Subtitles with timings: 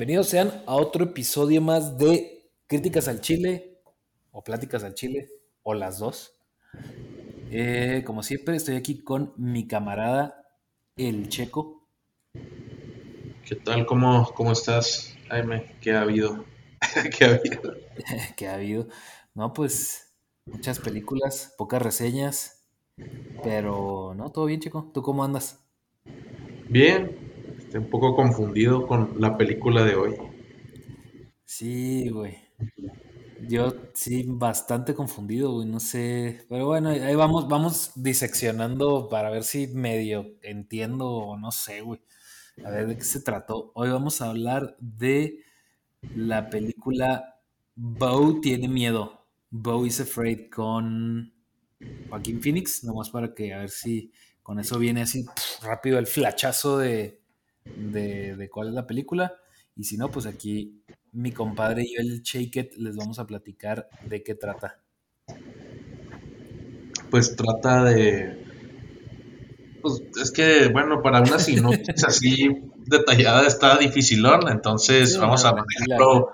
[0.00, 3.82] bienvenidos sean a otro episodio más de Críticas al Chile,
[4.32, 5.28] o Pláticas al Chile,
[5.62, 6.32] o las dos.
[7.50, 10.42] Eh, como siempre, estoy aquí con mi camarada,
[10.96, 11.86] el Checo.
[13.44, 13.84] ¿Qué tal?
[13.84, 15.76] ¿Cómo, cómo estás, Jaime?
[15.82, 16.46] ¿Qué ha habido?
[17.18, 17.74] ¿Qué ha habido?
[18.38, 18.88] ¿Qué ha habido?
[19.34, 20.14] No, pues
[20.46, 22.64] muchas películas, pocas reseñas,
[23.42, 24.90] pero no, todo bien, Checo.
[24.94, 25.60] ¿Tú cómo andas?
[26.70, 27.29] Bien,
[27.70, 30.16] estoy un poco confundido con la película de hoy.
[31.44, 32.36] Sí, güey.
[33.46, 36.44] Yo sí, bastante confundido, güey, no sé.
[36.48, 42.00] Pero bueno, ahí vamos, vamos diseccionando para ver si medio entiendo o no sé, güey.
[42.64, 43.70] A ver de qué se trató.
[43.76, 45.38] Hoy vamos a hablar de
[46.16, 47.36] la película
[47.76, 49.26] Bo tiene miedo.
[49.48, 51.32] Bo is afraid con
[52.08, 54.10] Joaquín Phoenix, nomás para que a ver si
[54.42, 55.24] con eso viene así
[55.62, 57.19] rápido el flachazo de,
[57.64, 59.34] de, cuál es la película.
[59.76, 63.26] Y si no, pues aquí mi compadre y yo, el Shake It, les vamos a
[63.26, 64.80] platicar de qué trata.
[67.10, 68.44] Pues trata de.
[69.80, 72.48] Pues es que, bueno, para una sinopsis así
[72.86, 76.28] detallada está dificilón, entonces vamos a manejarlo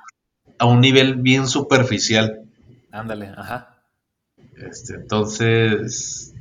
[0.58, 2.42] a un nivel bien superficial.
[2.90, 3.82] Ándale, ajá.
[4.56, 6.34] Este, entonces,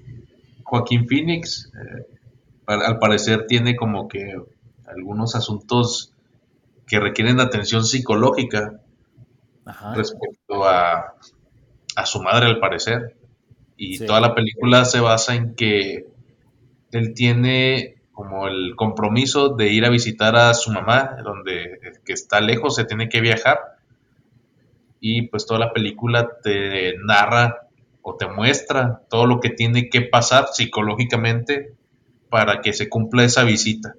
[0.64, 2.05] Joaquín Phoenix, eh,
[2.66, 4.36] al parecer tiene como que
[4.88, 6.14] algunos asuntos
[6.88, 8.80] que requieren de atención psicológica
[9.95, 11.16] respecto a,
[11.95, 13.16] a, su madre, al parecer.
[13.77, 16.05] Y toda la película se basa en que
[16.92, 22.39] él tiene como el compromiso de ir a visitar a su mamá, donde que está
[22.39, 23.59] lejos, se tiene que viajar.
[25.02, 27.67] Y pues toda la película te narra
[28.02, 31.73] o te muestra todo lo que tiene que pasar psicológicamente
[32.30, 33.95] para que se cumpla esa visita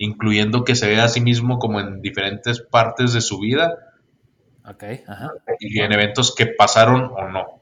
[0.00, 3.92] incluyendo que se vea a sí mismo como en diferentes partes de su vida.
[4.66, 5.30] Ok, ajá.
[5.60, 7.60] Y en eventos que pasaron o no.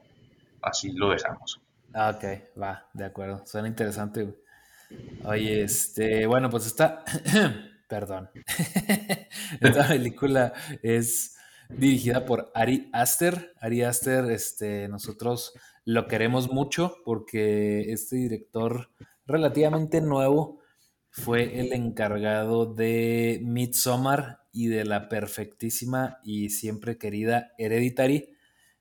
[0.61, 1.59] Así lo dejamos.
[1.93, 3.43] Ah, ok, va, de acuerdo.
[3.45, 4.33] Suena interesante.
[5.25, 7.03] Oye, este, bueno, pues esta,
[7.89, 8.29] perdón,
[9.59, 11.35] esta película es
[11.67, 13.53] dirigida por Ari Aster.
[13.59, 18.91] Ari Aster, este, nosotros lo queremos mucho porque este director
[19.25, 20.58] relativamente nuevo
[21.19, 28.29] fue el encargado de Midsommar y de la perfectísima y siempre querida Hereditary.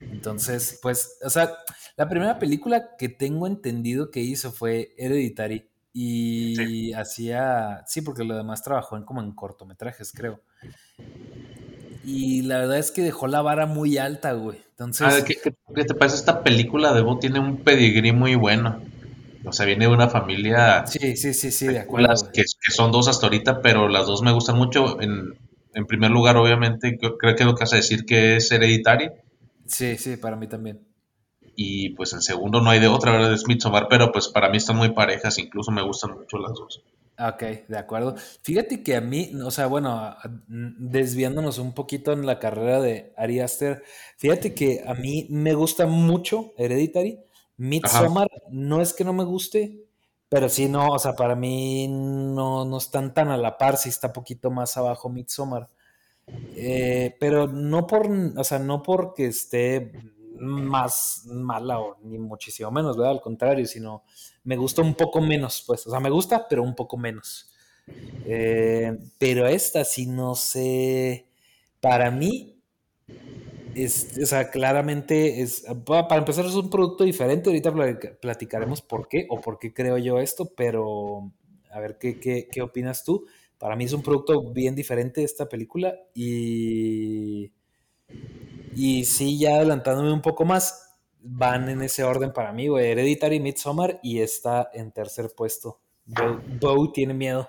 [0.01, 1.53] Entonces, pues, o sea,
[1.97, 5.69] la primera película que tengo entendido que hizo fue Hereditary.
[5.93, 10.41] Y hacía, sí, porque lo demás trabajó en como en cortometrajes, creo.
[12.05, 14.61] Y la verdad es que dejó la vara muy alta, güey.
[14.71, 15.07] Entonces.
[15.07, 16.93] Ah, ¿qué, qué, te parece esta película?
[16.93, 18.81] Debo tiene un pedigrí muy bueno.
[19.49, 20.87] O sea, viene de una familia.
[20.87, 22.15] Sí, sí, sí, sí, de acuerdo.
[22.33, 25.01] Que, son dos hasta ahorita, pero las dos me gustan mucho.
[25.01, 25.37] En,
[25.87, 29.13] primer lugar, obviamente, creo que lo que vas a decir que es hereditario.
[29.67, 30.81] Sí, sí, para mí también.
[31.55, 33.33] Y pues en segundo no hay de otra, ¿verdad?
[33.33, 36.83] Es Midsommar, pero pues para mí están muy parejas, incluso me gustan mucho las dos.
[37.21, 38.15] Ok, de acuerdo.
[38.43, 40.15] Fíjate que a mí, o sea, bueno,
[40.47, 43.83] desviándonos un poquito en la carrera de Ari Aster,
[44.19, 47.19] fíjate que a mí me gusta mucho Hereditary,
[47.59, 49.85] Midsommar no es que no me guste,
[50.29, 53.89] pero sí, no, o sea, para mí no, no están tan a la par, sí
[53.89, 55.69] está poquito más abajo Midsommar.
[56.55, 59.93] Eh, pero no por, o sea, no porque esté
[60.39, 63.13] más mala o ni muchísimo menos, ¿verdad?
[63.13, 64.05] Al contrario, sino
[64.45, 67.51] me gusta un poco menos, pues, o sea, me gusta, pero un poco menos.
[68.25, 71.27] Eh, pero esta sí no sé,
[71.81, 72.59] para mí
[73.85, 77.73] o sea, claramente es, para empezar es un producto diferente, ahorita
[78.21, 81.33] platicaremos por qué o por qué creo yo esto, pero
[81.71, 83.27] a ver qué, qué, qué opinas tú.
[83.59, 87.53] Para mí es un producto bien diferente esta película y,
[88.75, 93.41] y sí, ya adelantándome un poco más, van en ese orden para mí, güey, Hereditary,
[93.41, 95.81] Midsommar y está en tercer puesto.
[96.61, 97.49] Bo tiene miedo.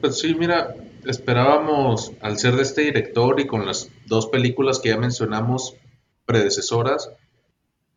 [0.00, 0.74] Pues sí, mira,
[1.06, 5.76] esperábamos, al ser de este director y con las dos películas que ya mencionamos
[6.24, 7.10] predecesoras,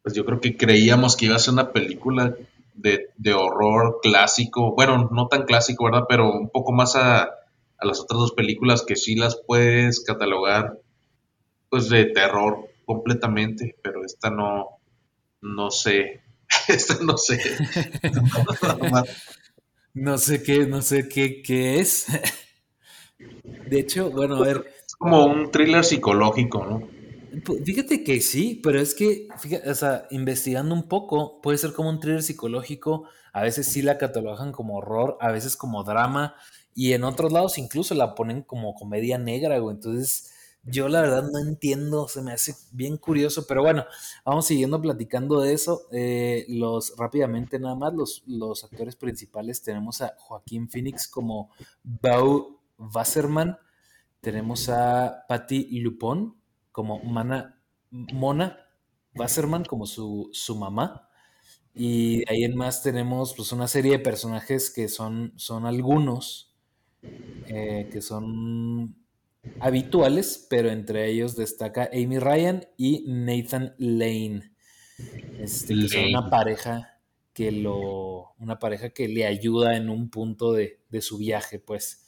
[0.03, 2.35] pues yo creo que creíamos que iba a ser una película
[2.73, 6.05] de, horror clásico, bueno, no tan clásico, ¿verdad?
[6.07, 10.79] Pero un poco más a, a, las otras dos películas que sí las puedes catalogar,
[11.69, 14.79] pues de terror completamente, pero esta no,
[15.41, 16.21] no sé,
[16.67, 17.39] esta no sé.
[19.93, 22.07] no sé qué, no sé qué, qué es.
[23.69, 24.65] De hecho, bueno, a ver.
[24.85, 26.99] Es como un thriller psicológico, ¿no?
[27.63, 31.89] Fíjate que sí, pero es que, fíjate, o sea, investigando un poco, puede ser como
[31.89, 36.35] un thriller psicológico, a veces sí la catalogan como horror, a veces como drama,
[36.73, 39.75] y en otros lados incluso la ponen como comedia negra, güey.
[39.75, 40.33] Entonces,
[40.63, 43.85] yo la verdad no entiendo, se me hace bien curioso, pero bueno,
[44.25, 45.83] vamos siguiendo platicando de eso.
[45.91, 51.51] Eh, los rápidamente nada más, los, los actores principales tenemos a Joaquín Phoenix como
[51.83, 53.57] Bau Wasserman,
[54.21, 56.41] tenemos a Patty Lupon
[56.71, 57.61] como Mana,
[57.91, 58.59] Mona
[59.15, 61.09] Wasserman como su, su mamá.
[61.75, 66.55] Y ahí en más tenemos pues una serie de personajes que son, son algunos,
[67.47, 68.95] eh, que son
[69.59, 74.53] habituales, pero entre ellos destaca Amy Ryan y Nathan Lane.
[75.37, 76.99] Este, que son una pareja
[77.33, 78.33] que lo.
[78.39, 82.05] Una pareja que le ayuda en un punto de, de su viaje, pues.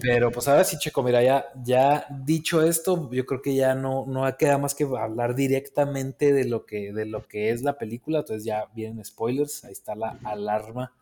[0.00, 4.06] Pero pues ahora sí, Checo, mira, ya, ya dicho esto, yo creo que ya no,
[4.06, 8.20] no queda más que hablar directamente de lo que, de lo que es la película.
[8.20, 10.92] Entonces ya vienen spoilers, ahí está la alarma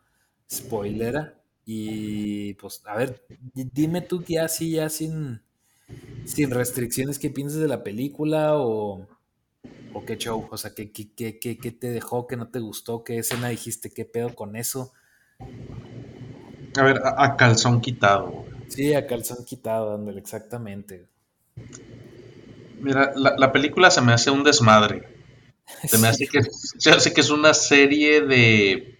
[0.51, 1.35] spoilera.
[1.65, 3.21] Y pues, a ver,
[3.53, 5.41] dime tú que así, ya sin,
[6.25, 9.05] sin restricciones, ¿qué piensas de la película o,
[9.93, 10.47] o qué show?
[10.49, 13.91] O sea, ¿qué, qué, qué, qué, te dejó, qué no te gustó, qué escena dijiste,
[13.91, 14.93] qué pedo con eso?
[16.77, 18.45] A ver, a, calzón quitado.
[18.69, 21.05] Sí, a calzón quitado, ándale, exactamente.
[22.79, 25.07] Mira, la, película se me hace un desmadre.
[25.85, 26.41] Se me hace que,
[26.77, 28.99] se hace que es una serie de.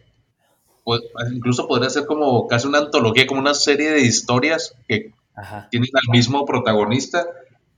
[0.83, 5.13] Pues, incluso podría ser como casi una antología, como una serie de historias que
[5.69, 7.25] tienen al mismo protagonista,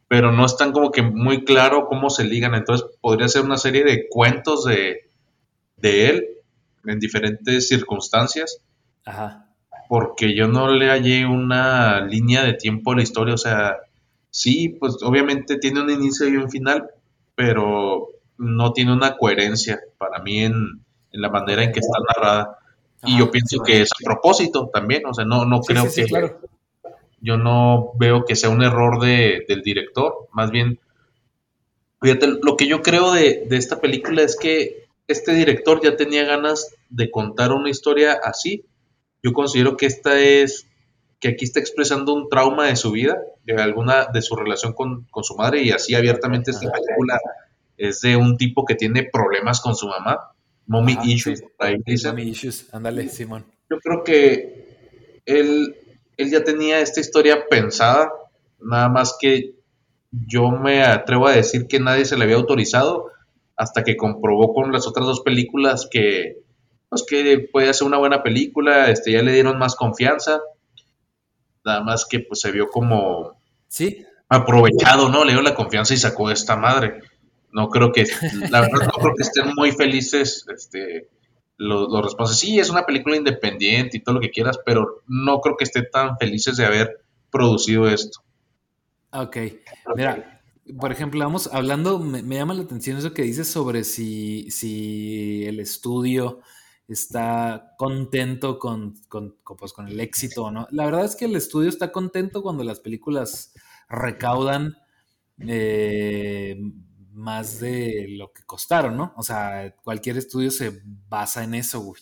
[0.08, 2.56] pero no están como que muy claro cómo se ligan.
[2.56, 5.10] Entonces podría ser una serie de cuentos de,
[5.78, 6.28] de él
[6.86, 8.62] en diferentes circunstancias.
[9.90, 13.34] Porque yo no le hallé una línea de tiempo a la historia.
[13.34, 13.76] O sea,
[14.30, 16.90] sí, pues obviamente tiene un inicio y un final,
[17.36, 18.08] pero
[18.38, 20.82] no tiene una coherencia para mí en,
[21.12, 22.60] la manera en que está narrada.
[23.04, 26.06] y yo pienso que es a propósito también, o sea, no, no creo que,
[27.22, 30.80] yo no veo que sea un error de, del director, más bien,
[32.02, 36.76] fíjate, lo que yo creo de, esta película es que este director ya tenía ganas
[36.90, 38.64] de contar una historia así.
[39.24, 40.68] Yo considero que esta es,
[41.20, 45.08] que aquí está expresando un trauma de su vida, de alguna, de su relación con,
[45.22, 47.20] su madre, y así abiertamente esta película
[47.78, 50.32] es de un tipo que tiene problemas con su mamá,
[50.68, 53.46] mommy issues, ahí Mommy issues, ándale, Simón.
[53.70, 55.76] Yo creo que él
[56.20, 58.12] él ya tenía esta historia pensada,
[58.60, 59.56] nada más que
[60.12, 63.06] yo me atrevo a decir que nadie se le había autorizado
[63.56, 66.40] hasta que comprobó con las otras dos películas que,
[66.90, 70.42] pues, que puede hacer una buena película, este, ya le dieron más confianza,
[71.64, 74.06] nada más que pues se vio como ¿Sí?
[74.28, 75.24] aprovechado, ¿no?
[75.24, 77.02] Le dio la confianza y sacó esta madre.
[77.52, 78.06] No creo que,
[78.50, 81.10] la verdad no creo que estén muy felices, este,
[81.58, 82.40] los, responsables.
[82.40, 85.84] Sí, es una película independiente y todo lo que quieras, pero no creo que esté
[85.84, 88.22] tan felices de haber producido esto.
[89.12, 89.38] Ok,
[89.96, 90.42] mira,
[90.80, 95.60] por ejemplo, vamos hablando, me, llama la atención eso que dices sobre si, si el
[95.60, 96.42] estudio
[96.94, 100.68] está contento con, con, pues, con el éxito no.
[100.72, 103.54] La verdad es que el estudio está contento cuando las películas
[103.88, 104.76] recaudan
[105.40, 106.60] eh,
[107.14, 109.14] más de lo que costaron, ¿no?
[109.18, 112.02] O sea, cualquier estudio se basa en eso, güey.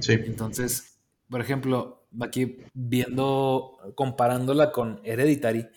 [0.00, 0.12] Sí.
[0.12, 0.98] Entonces,
[1.28, 5.68] por ejemplo, aquí viendo, comparándola con Hereditary,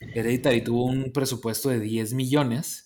[0.00, 2.85] Hereditary tuvo un presupuesto de 10 millones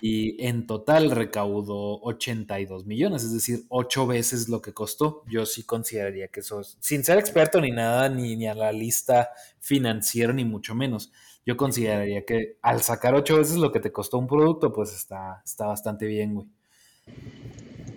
[0.00, 5.22] y, en total recaudó 82 millones, es decir, 8 veces lo que costó.
[5.28, 9.30] Yo sí consideraría que eso, sin ser experto ni nada, ni, ni a la lista
[9.60, 11.12] financiera, ni mucho menos
[11.46, 15.42] yo consideraría que al sacar ocho veces lo que te costó un producto, pues está,
[15.44, 16.46] está bastante bien, güey.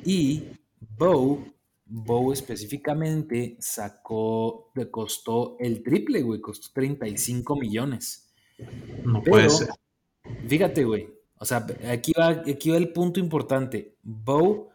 [0.04, 0.44] Y
[0.98, 1.46] Bow,
[1.86, 8.30] Bow específicamente sacó, le costó el triple, güey, costó 35 millones.
[9.06, 9.70] No puede ser.
[10.48, 13.96] Fíjate, güey, o sea, aquí va, aquí va el punto importante.
[14.04, 14.70] Bow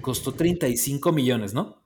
[0.00, 1.82] costó 35 millones, ¿no?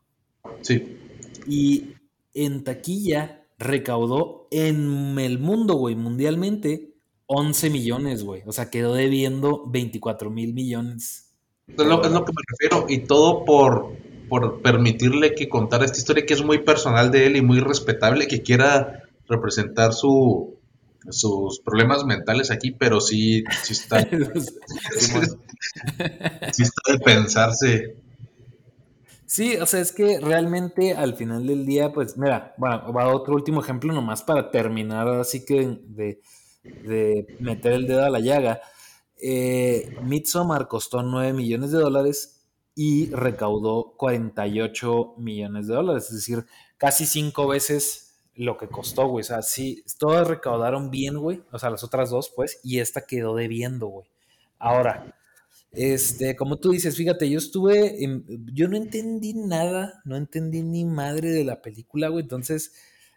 [0.63, 0.99] Sí.
[1.47, 1.95] Y
[2.35, 6.95] en taquilla recaudó en el mundo, güey, mundialmente,
[7.27, 8.43] 11 millones, güey.
[8.47, 11.33] O sea, quedó debiendo 24 mil millones.
[11.69, 12.87] Es lo, es lo, que me refiero.
[12.89, 13.97] Y todo por,
[14.29, 18.27] por permitirle que contara esta historia que es muy personal de él y muy respetable,
[18.27, 20.60] que quiera representar su,
[21.09, 24.01] sus problemas mentales aquí, pero sí, sí está,
[26.53, 27.97] sí está de pensarse.
[29.27, 33.35] Sí, o sea, es que realmente al final del día, pues mira, bueno, va otro
[33.35, 36.21] último ejemplo nomás para terminar así que de,
[36.65, 38.61] de meter el dedo a la llaga,
[39.23, 42.41] eh, Midsommar costó 9 millones de dólares
[42.75, 48.10] y recaudó 48 millones de dólares, es decir, casi cinco veces
[48.41, 49.21] lo que costó, güey.
[49.21, 51.43] O sea, sí, todas recaudaron bien, güey.
[51.53, 54.07] O sea, las otras dos, pues, y esta quedó debiendo, güey.
[54.59, 55.15] Ahora,
[55.73, 57.99] este, como tú dices, fíjate, yo estuve,
[58.55, 62.23] yo no entendí nada, no entendí ni madre de la película, güey.
[62.23, 62.73] Entonces,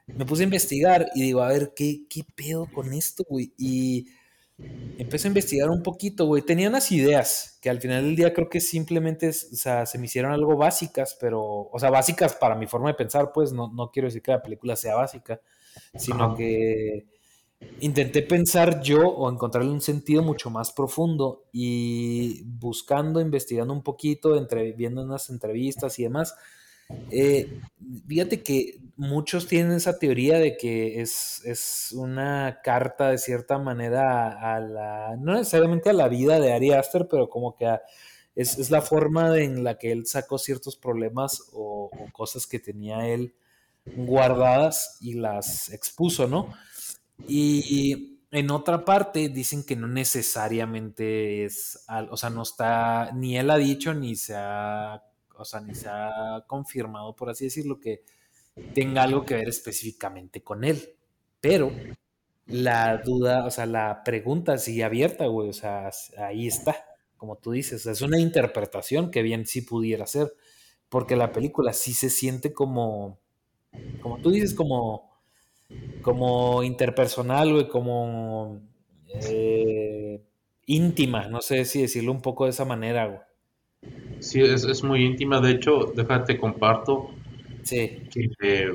[0.08, 3.54] me puse a investigar y digo, a ver, ¿qué, qué pedo con esto, güey?
[3.58, 4.08] Y
[4.58, 6.42] empecé a investigar un poquito, güey.
[6.42, 10.06] Tenía unas ideas que al final del día creo que simplemente, o sea, se me
[10.06, 13.90] hicieron algo básicas, pero, o sea, básicas para mi forma de pensar, pues no, no
[13.92, 15.42] quiero decir que la película sea básica,
[15.96, 17.06] sino que
[17.80, 24.38] intenté pensar yo o encontrarle un sentido mucho más profundo y buscando, investigando un poquito,
[24.38, 26.36] entre, viendo unas entrevistas y demás,
[27.12, 27.62] eh,
[28.08, 34.60] fíjate que muchos tienen esa teoría de que es, una carta de cierta manera a,
[34.60, 37.78] la, no necesariamente a la vida de Ari Aster, pero como que
[38.36, 43.36] es, la forma en la que él sacó ciertos problemas o, cosas que tenía él
[43.86, 46.54] guardadas y las expuso, ¿no?
[47.28, 53.52] Y, en otra parte dicen que no necesariamente es, o sea, no está, ni él
[53.52, 55.04] ha dicho ni se ha
[55.36, 58.04] o sea, ni se ha confirmado, por así decirlo, que
[58.74, 60.96] tenga algo que ver específicamente con él.
[61.42, 61.72] Pero
[62.48, 66.76] la duda, o sea, la pregunta sigue abierta, güey, o sea, ahí está,
[67.18, 70.34] como tú dices, es una interpretación que bien sí pudiera ser,
[70.90, 73.20] porque la película sí se siente como,
[74.02, 75.12] como tú dices, como,
[76.02, 78.62] como interpersonal, güey, como
[79.14, 80.22] eh,
[80.66, 83.20] íntima, no sé si decirlo un poco de esa manera, güey.
[84.24, 85.42] Sí, es, es muy íntima.
[85.42, 87.10] De hecho, déjate comparto.
[87.64, 88.08] Sí.
[88.10, 88.72] Que, eh,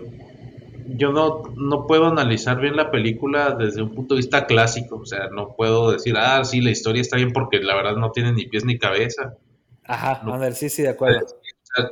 [0.91, 4.97] yo no, no puedo analizar bien la película desde un punto de vista clásico.
[4.97, 8.11] O sea, no puedo decir, ah, sí, la historia está bien porque la verdad no
[8.11, 9.37] tiene ni pies ni cabeza.
[9.85, 11.27] Ajá, a ver, sí, sí, de acuerdo.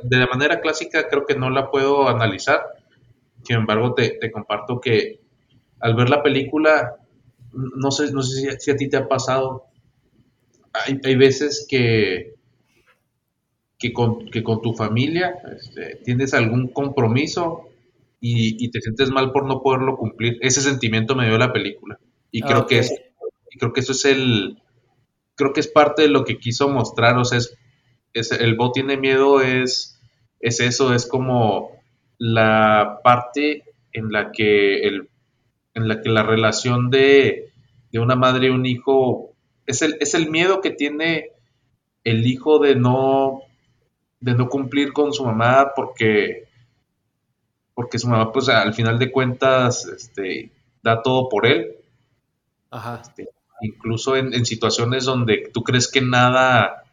[0.03, 2.61] De la manera clásica creo que no la puedo analizar.
[3.43, 5.19] Sin embargo, te, te comparto que
[5.79, 6.95] al ver la película,
[7.53, 9.65] no sé, no sé si, si a ti te ha pasado.
[10.73, 12.36] Hay, hay veces que
[13.77, 17.69] que con, que con tu familia este, tienes algún compromiso
[18.19, 20.37] y, te sientes mal por no poderlo cumplir.
[20.41, 21.99] Ese sentimiento me dio la película.
[22.31, 22.91] Y creo, que es,
[23.51, 24.61] y creo que eso es el.
[25.35, 27.17] Creo que es parte de lo que quiso mostrar.
[27.17, 27.37] O sea,
[28.13, 29.99] es, el bot tiene miedo, es,
[30.39, 31.71] es eso, es como
[32.17, 35.09] la parte en la que el,
[35.75, 37.51] en la que la relación de,
[37.91, 39.35] de una madre y un hijo
[39.67, 41.31] es el, es el miedo que tiene
[42.03, 43.41] el hijo de no
[44.19, 46.47] de no cumplir con su mamá porque,
[47.73, 51.75] porque su mamá, pues al final de cuentas, este, da todo por él.
[52.71, 53.01] Ajá.
[53.01, 53.29] Este,
[53.61, 56.83] incluso en, situaciones donde tú crees que nada,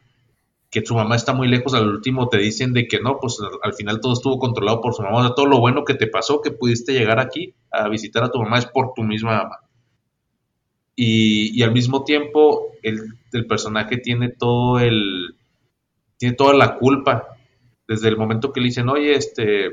[0.70, 3.74] que tu mamá está muy lejos, al último te dicen de que no, pues al,
[3.74, 5.34] final todo estuvo controlado por su mamá.
[5.34, 8.58] todo lo bueno que te pasó, que pudiste llegar aquí a visitar a tu mamá
[8.58, 9.58] es por tu misma mamá.
[10.96, 13.00] Y, al mismo tiempo, el,
[13.32, 15.23] el personaje tiene todo el,
[16.24, 17.36] tiene toda la culpa.
[17.86, 19.68] Desde el momento que le dicen, oye, este,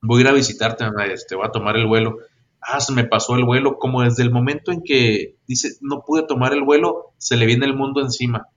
[0.00, 2.18] voy a ir a visitarte, este, voy a tomar el vuelo.
[2.60, 3.78] Ah, se me pasó el vuelo.
[3.78, 7.66] Como desde el momento en que dice, no pude tomar el vuelo, se le viene
[7.66, 8.48] el mundo encima.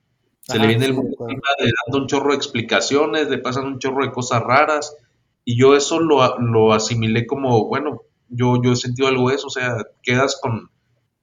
[0.42, 3.78] Se le viene el mundo encima de dando un chorro de explicaciones, le pasan un
[3.78, 4.96] chorro de cosas raras.
[5.44, 9.46] Y yo eso lo, lo asimilé como, bueno, yo, yo he sentido algo de eso,
[9.46, 10.72] o sea, quedas con,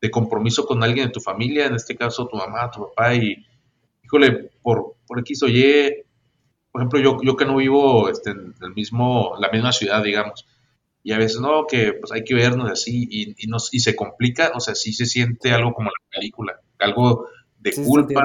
[0.01, 3.45] de compromiso con alguien de tu familia, en este caso tu mamá, tu papá, y
[4.05, 6.05] híjole, por, por X o Y,
[6.71, 10.47] por ejemplo, yo, yo que no vivo este, en el mismo, la misma ciudad, digamos,
[11.03, 13.95] y a veces no, que pues hay que vernos así, y, y, nos, y se
[13.95, 17.27] complica, o sea, sí se siente algo como la película, algo
[17.59, 18.25] de culpa,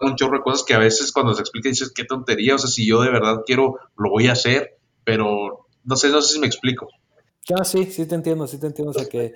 [0.00, 2.70] un chorro de cosas que a veces cuando se explica dices, qué tontería, o sea,
[2.70, 6.40] si yo de verdad quiero, lo voy a hacer, pero no sé, no sé si
[6.40, 6.88] me explico.
[7.54, 9.34] Ah, sí, sí te entiendo, sí te entiendo, o sea, que,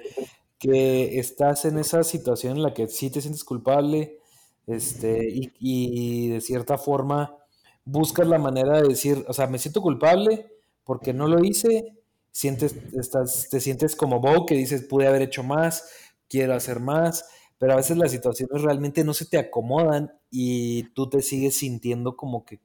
[0.58, 4.20] que estás en esa situación en la que sí te sientes culpable,
[4.66, 7.36] este, y, de cierta forma
[7.84, 10.46] buscas la manera de decir, o sea, me siento culpable
[10.84, 11.96] porque no lo hice,
[12.32, 15.88] sientes, estás, te sientes como Bo que dices, pude haber hecho más,
[16.28, 17.24] quiero hacer más,
[17.58, 22.16] pero a veces las situaciones realmente no se te acomodan y tú te sigues sintiendo
[22.16, 22.60] como que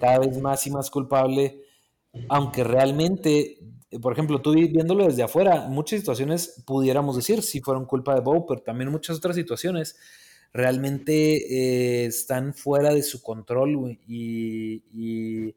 [0.00, 1.62] cada vez más y más culpable,
[2.28, 3.58] aunque realmente,
[4.02, 8.46] por ejemplo, tú viéndolo desde afuera, muchas situaciones pudiéramos decir si fueron culpa de Bo,
[8.46, 9.96] pero también muchas otras situaciones
[10.52, 15.54] realmente eh, están fuera de su control y,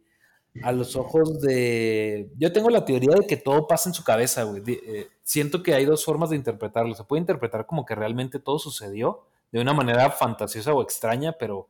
[0.62, 2.30] a los ojos de...
[2.38, 4.62] Yo tengo la teoría de que todo pasa en su cabeza, güey.
[4.68, 6.94] Eh, siento que hay dos formas de interpretarlo.
[6.94, 11.70] Se puede interpretar como que realmente todo sucedió de una manera fantasiosa o extraña, pero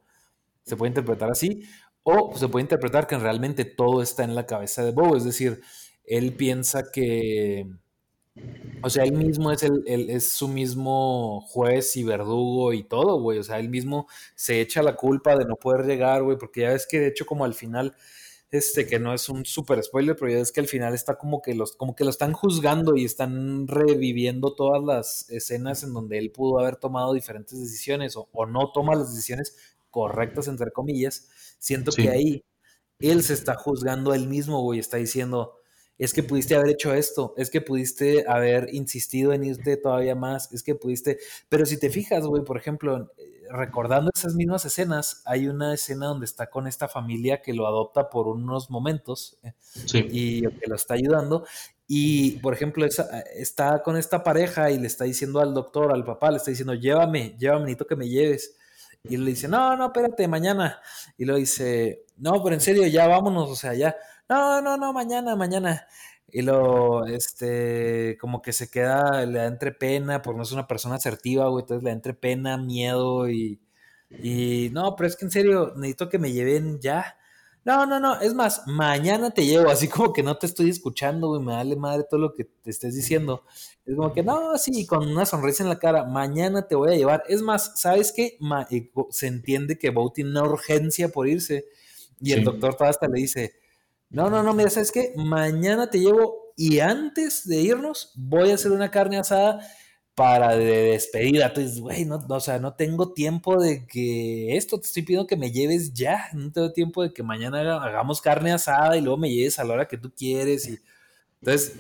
[0.64, 1.64] se puede interpretar así.
[2.04, 5.16] O se puede interpretar que realmente todo está en la cabeza de Bo.
[5.16, 5.62] Es decir,
[6.06, 7.66] él piensa que...
[8.82, 13.40] O sea, él mismo es, el, es su mismo juez y verdugo y todo, güey.
[13.40, 16.70] O sea, él mismo se echa la culpa de no poder llegar, güey, porque ya
[16.70, 17.96] ves que de hecho como al final
[18.54, 21.42] este, que no es un super spoiler, pero ya es que al final está como
[21.42, 26.20] que los, como que lo están juzgando y están reviviendo todas las escenas en donde
[26.20, 29.58] él pudo haber tomado diferentes decisiones o, no toma las decisiones
[29.90, 31.30] correctas, entre comillas.
[31.58, 32.46] Siento que ahí
[33.00, 35.58] él se está juzgando a él mismo, güey, está diciendo,
[35.98, 40.52] es que pudiste haber hecho esto, es que pudiste haber insistido en irte todavía más,
[40.52, 41.20] es que pudiste,
[41.50, 43.12] pero si te fijas, güey, por ejemplo,
[43.50, 48.10] recordando esas mismas escenas, hay una escena donde está con esta familia que lo adopta
[48.10, 49.54] por unos momentos eh,
[49.94, 51.46] y que lo está ayudando.
[51.88, 52.86] Y, por ejemplo,
[53.36, 56.74] está con esta pareja y le está diciendo al doctor, al papá, le está diciendo,
[56.74, 58.56] llévame, llévame, necesito que me lleves.
[59.06, 60.82] Y le dice, no, no, espérate, mañana.
[61.18, 63.96] Y lo dice, no, pero en serio, ya vámonos, o sea, ya.
[64.30, 65.86] No, no, no, mañana, mañana.
[66.30, 70.68] Y lo, este, como que se queda, le da entre pena, porque no es una
[70.68, 73.62] persona asertiva, güey, entonces le da entre pena, miedo y,
[74.10, 77.18] y, no, pero es que en serio, necesito que me lleven ya.
[77.66, 81.30] No, no, no, es más, mañana te llevo, así como que no te estoy escuchando,
[81.30, 83.46] güey, me dale madre todo lo que te estés diciendo.
[83.86, 86.98] Es como que, no, sí, con una sonrisa en la cara, mañana te voy a
[86.98, 87.24] llevar.
[87.30, 88.38] Es más, ¿sabes qué?
[88.70, 91.66] Eh, se entiende que Bo tiene una urgencia por irse.
[92.20, 93.54] Y el doctor todavía hasta le dice,
[94.10, 95.14] no, no, no, mira, ¿sabes qué?
[95.16, 99.66] Mañana te llevo y antes de irnos voy a hacer una carne asada
[100.16, 101.48] para de despedida.
[101.48, 105.38] Entonces, güey, no, o sea, no tengo tiempo de que esto, te estoy pidiendo que
[105.38, 106.30] me lleves ya.
[106.34, 109.74] No tengo tiempo de que mañana hagamos carne asada y luego me lleves a la
[109.74, 110.68] hora que tú quieres.
[110.68, 110.80] Y...
[111.42, 111.76] Entonces,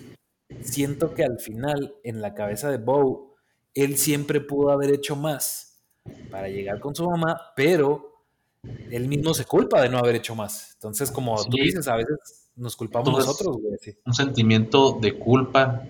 [0.61, 3.35] siento que al final, en la cabeza de Bo,
[3.73, 5.81] él siempre pudo haber hecho más
[6.29, 8.13] para llegar con su mamá, pero
[8.91, 10.71] él mismo se culpa de no haber hecho más.
[10.73, 13.77] Entonces, como tú dices, a veces nos culpamos nosotros, güey.
[14.05, 15.83] Un sentimiento de culpa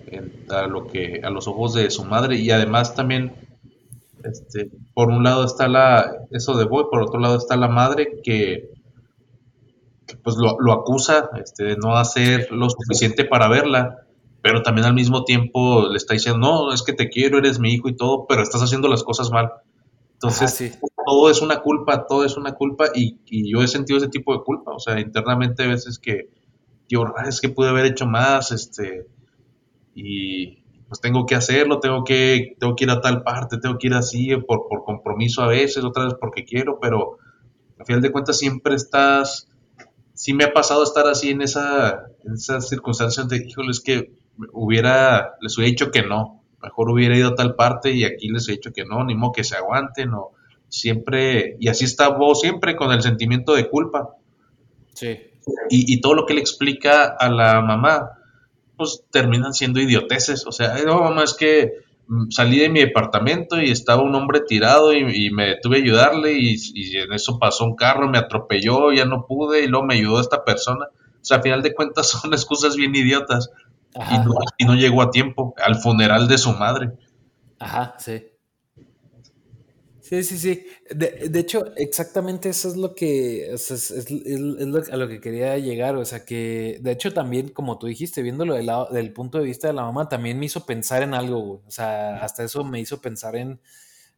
[0.50, 3.34] a, lo que, a los ojos de su madre y además también,
[4.22, 8.20] este, por un lado está la, eso de Boy, por otro lado está la madre
[8.22, 8.70] que,
[10.22, 14.06] pues lo, acusa este, de no hacer lo suficiente para verla,
[14.40, 17.72] pero también al mismo tiempo le está diciendo, no, es que te quiero, eres mi
[17.72, 19.52] hijo y todo, pero estás haciendo las cosas mal.
[20.14, 23.18] Entonces, todo es una culpa, todo es una culpa y,
[23.50, 26.30] yo he sentido ese tipo de culpa, o sea, internamente a veces que,
[26.88, 29.06] yo, es que pude haber hecho más, este,
[29.94, 33.88] y pues tengo que hacerlo, tengo que, tengo que ir a tal parte, tengo que
[33.88, 37.18] ir así por, por compromiso a veces, otras veces porque quiero, pero
[37.78, 39.48] al final de cuentas siempre estás,
[40.12, 44.12] sí me ha pasado estar así en esa, en esas circunstancias de, híjole, es que
[44.52, 48.48] hubiera, les hubiera dicho que no, mejor hubiera ido a tal parte y aquí les
[48.48, 50.32] he dicho que no, ni modo que se aguanten o
[50.68, 54.16] siempre, y así está vos siempre con el sentimiento de culpa.
[54.94, 55.18] Sí.
[55.70, 58.12] Y, todo lo que le explica a la mamá,
[58.76, 60.46] pues terminan siendo idioteces.
[60.46, 61.72] O sea, no, mamá, es que
[62.06, 66.32] mm, salí de mi departamento y estaba un hombre tirado y, me detuve a ayudarle
[66.32, 69.94] y, y, en eso pasó un carro, me atropelló, ya no pude y luego me
[69.94, 70.86] ayudó esta persona.
[70.90, 73.50] O sea, a final de cuentas son excusas bien idiotas
[74.58, 76.92] y no, llegó a tiempo al funeral de su madre.
[77.58, 78.26] Ajá, sí.
[80.04, 80.66] Sí, sí, sí.
[80.90, 83.90] De, hecho, exactamente eso es lo que es,
[84.92, 85.96] a lo que quería llegar.
[85.96, 89.44] O sea, que de hecho también, como tú dijiste, viéndolo del, lado, del punto de
[89.44, 91.60] vista de la mamá, también me hizo pensar en algo, güey.
[91.66, 93.62] O sea, hasta eso me hizo pensar en,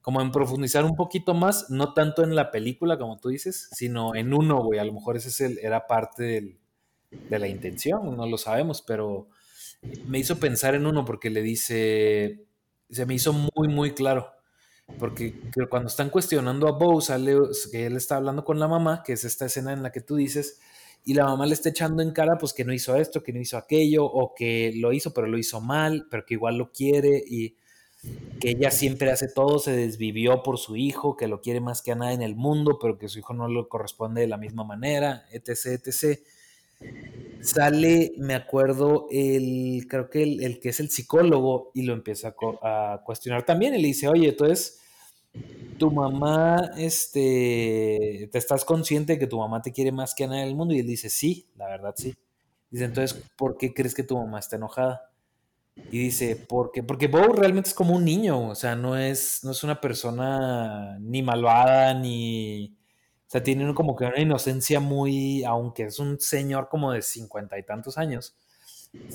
[0.03, 4.17] como en profundizar un poquito más, no tanto en la película, como tú dices, sino
[4.17, 4.81] en uno, güey.
[4.81, 6.59] A lo mejor ese es el, era parte
[7.13, 9.29] de la intención, no lo sabemos, pero
[10.09, 12.45] me hizo pensar en uno porque le dice,
[12.91, 14.36] se me hizo muy, muy claro.
[14.99, 15.35] Porque
[15.69, 17.35] cuando están cuestionando a Bo, sale
[17.71, 20.17] que él está hablando con la mamá, que es esta escena en la que tú
[20.17, 20.61] dices,
[21.05, 23.41] y la mamá le está echando en cara, pues que no hizo esto, que no
[23.41, 27.23] hizo aquello, o que lo hizo, pero lo hizo mal, pero que igual lo quiere,
[27.27, 27.57] y
[28.41, 31.93] que ella siempre hace todo, se desvivió por su hijo, que lo quiere más que
[31.93, 34.65] a nada en el mundo, pero que su hijo no lo corresponde de la misma
[34.65, 36.21] manera, etc., etc
[37.41, 43.03] sale, me acuerdo, el, creo que el, que es el psicólogo y lo empieza a,
[43.05, 44.81] cuestionar también y le dice, oye, entonces,
[45.79, 50.27] tu mamá, este, ¿te estás consciente de que tu mamá te quiere más que a
[50.27, 50.75] nadie en el mundo?
[50.75, 52.15] Y él dice, sí, la verdad sí.
[52.71, 55.11] Dice, entonces, ¿por qué crees que tu mamá está enojada?
[55.91, 56.83] Y dice, ¿por qué?
[56.83, 60.99] Porque Bo realmente es como un niño, o sea, no es, no es una persona
[60.99, 62.76] ni malvada, ni,
[63.37, 67.63] sea, tiene como que una inocencia muy, aunque es un señor como de cincuenta y
[67.63, 68.37] tantos años,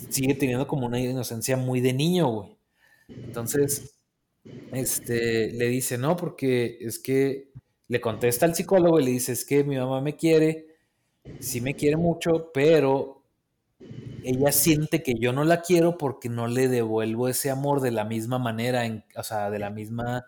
[0.09, 2.57] sigue teniendo como una inocencia muy de niño, güey.
[3.07, 3.95] Entonces,
[4.71, 7.49] este, le dice, no, porque es que
[7.87, 10.67] le contesta al psicólogo y le dice, es que mi mamá me quiere,
[11.39, 13.23] sí me quiere mucho, pero
[14.23, 18.05] ella siente que yo no la quiero porque no le devuelvo ese amor de la
[18.05, 20.25] misma manera, en, o sea, de la misma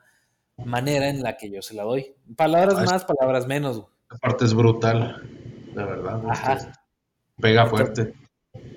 [0.58, 2.16] manera en la que yo se la doy.
[2.36, 3.84] Palabras ah, más, palabras menos.
[4.10, 5.22] Aparte es brutal,
[5.74, 6.22] la verdad.
[6.30, 6.74] Ajá.
[7.40, 8.14] Pega fuerte.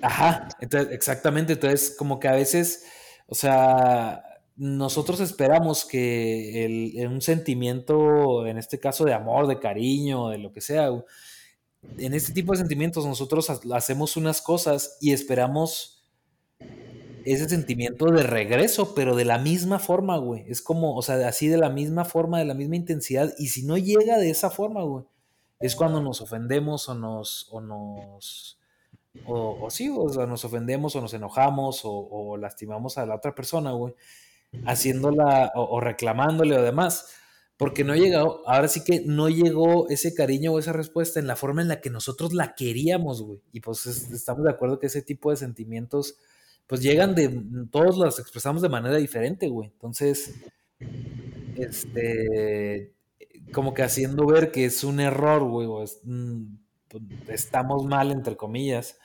[0.01, 1.53] ajá, entonces, exactamente.
[1.53, 2.85] Entonces, como que a veces,
[3.27, 4.23] o sea,
[4.55, 10.51] nosotros esperamos que el, un sentimiento, en este caso de amor, de cariño, de lo
[10.51, 10.89] que sea,
[11.97, 15.96] en este tipo de sentimientos nosotros hacemos unas cosas y esperamos
[17.33, 20.45] ese sentimiento de regreso, pero de la misma forma, güey.
[20.47, 23.33] Es como, o sea, así de la misma forma, de la misma intensidad.
[23.37, 25.03] Y si no llega de esa forma, güey,
[25.59, 28.59] es cuando nos ofendemos o nos, o nos,
[29.25, 33.71] o, sí, o sea, nos ofendemos o nos enojamos o, lastimamos a la otra persona,
[33.71, 33.93] güey,
[34.65, 37.13] haciéndola o, reclamándole o demás.
[37.57, 41.25] Porque no ha llegado, ahora sí que no llegó ese cariño o esa respuesta en
[41.25, 43.41] la forma en la que nosotros la queríamos, güey.
[43.51, 46.19] Y pues estamos de acuerdo que ese tipo de sentimientos
[46.67, 49.69] pues llegan de, todos los expresamos de manera diferente, güey.
[49.69, 50.35] Entonces,
[51.55, 52.93] este,
[53.53, 55.67] como que haciendo ver que es un error, güey,
[56.03, 56.57] mm,
[56.89, 58.97] pues, estamos mal, entre comillas,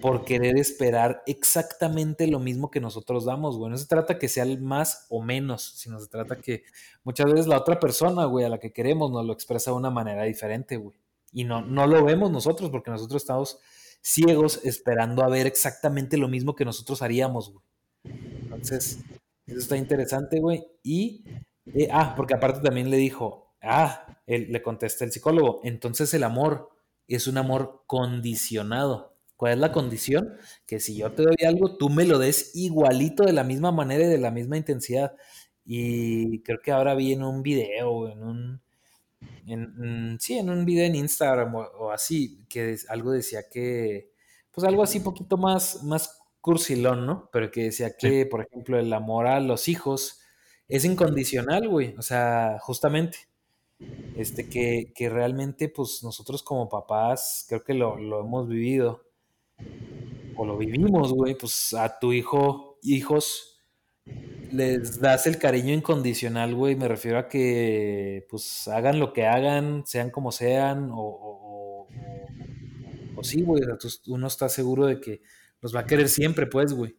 [0.00, 3.70] por querer esperar exactamente lo mismo que nosotros damos, güey.
[3.70, 6.64] No se trata que sea el más o menos, sino se trata que
[7.02, 9.90] muchas veces la otra persona, güey, a la que queremos nos lo expresa de una
[9.90, 10.98] manera diferente, güey.
[11.32, 13.58] Y no, no lo vemos nosotros porque nosotros estamos
[14.06, 17.64] ciegos esperando a ver exactamente lo mismo que nosotros haríamos, güey.
[18.42, 19.00] Entonces,
[19.46, 20.64] eso está interesante, güey.
[20.84, 21.24] Y,
[21.74, 26.22] eh, ah, porque aparte también le dijo, ah, él, le contesta el psicólogo, entonces el
[26.22, 26.70] amor
[27.08, 29.16] es un amor condicionado.
[29.36, 30.34] ¿Cuál es la condición?
[30.66, 34.04] Que si yo te doy algo, tú me lo des igualito de la misma manera
[34.04, 35.16] y de la misma intensidad.
[35.64, 38.62] Y creo que ahora vi en un video, en un,
[39.46, 44.12] en, sí, en un video en Instagram o, así, que algo decía que,
[44.52, 47.28] pues algo así poquito más, más cursilón, ¿no?
[47.32, 50.20] Pero que decía que, por ejemplo, el amor a los hijos
[50.68, 51.94] es incondicional, güey.
[51.98, 53.18] O sea, justamente,
[54.16, 59.02] este, que, que realmente, pues nosotros como papás, creo que lo, lo hemos vivido,
[60.36, 63.55] o lo vivimos, güey, pues a tu hijo, hijos,
[64.52, 66.76] les das el cariño incondicional, güey.
[66.76, 71.88] Me refiero a que, pues, hagan lo que hagan, sean como sean, o, o,
[73.16, 73.62] o, sí, güey.
[74.06, 75.22] uno está seguro de que
[75.60, 76.96] los va a querer siempre, pues, güey.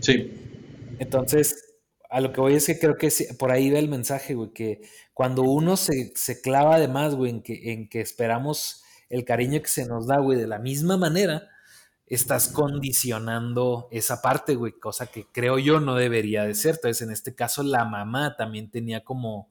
[0.00, 0.32] Sí.
[0.98, 1.76] Entonces,
[2.10, 4.82] a lo que voy es que creo que por ahí va el mensaje, güey, que
[5.14, 9.60] cuando uno se, se clava de más, güey, en que, en que esperamos el cariño
[9.60, 11.48] que se nos da, güey, de la misma manera,
[12.08, 16.76] estás condicionando esa parte, güey, cosa que creo yo no debería de ser.
[16.76, 19.48] Entonces, en este caso, la mamá también tenía como,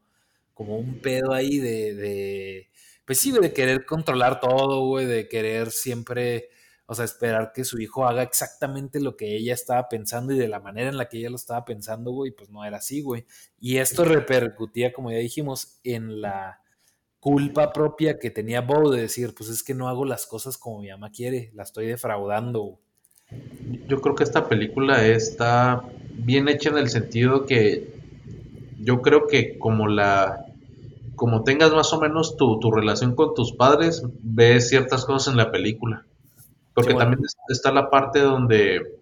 [0.54, 2.70] como un pedo ahí de, de,
[3.06, 6.50] pues sí, de querer controlar todo, güey, de querer siempre,
[6.88, 10.48] o sea, esperar que su hijo haga exactamente lo que ella estaba pensando y de
[10.48, 13.26] la manera en la que ella lo estaba pensando, güey, pues no era así, güey.
[13.60, 16.62] Y esto repercutía, como ya dijimos, en la
[17.28, 20.80] culpa propia que tenía Bo de decir, pues es que no hago las cosas como
[20.80, 22.80] mi mamá quiere, la estoy defraudando.
[23.86, 28.00] Yo creo que esta película está bien hecha en el sentido que
[28.80, 30.46] yo creo que como la
[31.18, 35.52] como tengas más o menos tu, relación con tus padres, ves ciertas cosas en la
[35.52, 36.06] película.
[36.74, 39.02] Porque también está la parte donde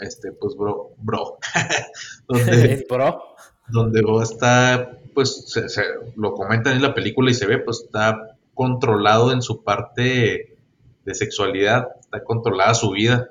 [0.00, 1.36] este pues bro, bro.
[2.28, 3.22] donde, bro.
[3.68, 5.82] Donde vos está pues se,
[6.14, 10.58] lo comentan en la película y se ve, pues está controlado en su parte
[11.06, 13.30] de sexualidad, está controlada su vida.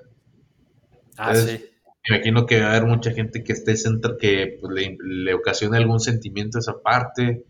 [1.16, 1.64] Ah, sí.
[2.10, 5.36] Me imagino que va a haber mucha gente que esté centro, que pues, le, le,
[5.36, 7.46] ocasione algún sentimiento esa parte.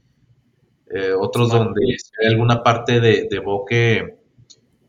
[0.93, 4.17] Eh, otros donde hay alguna parte de, de Boque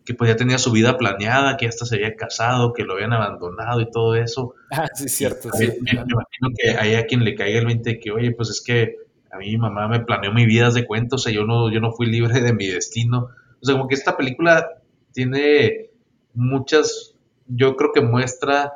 [0.05, 3.13] que pues ya tenía su vida planeada, que hasta se había casado, que lo habían
[3.13, 4.55] abandonado y todo eso.
[4.73, 5.51] Ah, sí, cierto.
[5.53, 5.67] sí.
[5.83, 9.06] Me, imagino que hay a quien le caiga el 20 que, oye, pues es que
[9.31, 11.81] a mí mi mamá me planeó mi vida de cuentos, o sea, yo no, yo
[11.81, 13.29] no fui libre de mi destino.
[13.61, 15.91] O sea, como que esta película tiene
[16.35, 17.15] muchas,
[17.47, 18.73] yo creo que muestra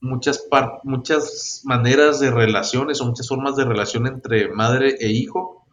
[0.00, 0.46] muchas,
[0.84, 5.66] muchas maneras de relaciones o muchas formas de relación entre madre e hijo.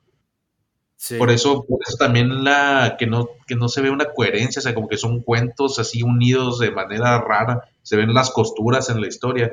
[1.19, 4.63] Por, eso, por eso también la que no, que no se ve una coherencia, o
[4.63, 9.01] sea, como que son cuentos así unidos de manera rara, se ven las costuras en
[9.01, 9.51] la historia.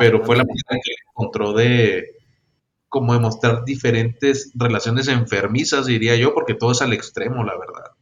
[0.00, 2.15] pero fue la manera que encontró de,
[2.96, 7.92] como demostrar diferentes relaciones enfermizas, diría yo, porque todo es al extremo, la verdad.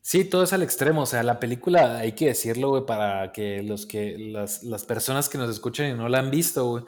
[0.00, 1.02] Sí, todo es al extremo.
[1.02, 5.28] O sea, la película, hay que decirlo, güey, para que los que, las, las personas
[5.28, 6.84] que nos escuchan y no la han visto, güey,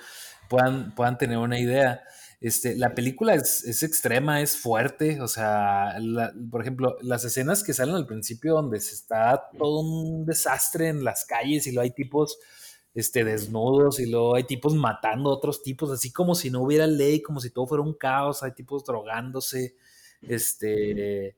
[0.51, 2.03] puedan, puedan tener una idea.
[2.41, 5.21] Este, la película es, es extrema, es fuerte.
[5.21, 5.95] O sea,
[6.51, 11.05] por ejemplo, las escenas que salen al principio donde se está todo un desastre en
[11.05, 12.39] las calles y luego hay tipos
[12.97, 16.87] este, desnudos y luego hay tipos matando a otros tipos, así como si no hubiera
[16.87, 19.77] ley, como si todo fuera un caos, hay tipos drogándose,
[20.23, 21.37] este,